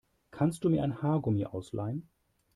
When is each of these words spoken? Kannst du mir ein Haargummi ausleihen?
Kannst 0.31 0.63
du 0.63 0.71
mir 0.71 0.81
ein 0.81 1.03
Haargummi 1.03 1.45
ausleihen? 1.45 2.09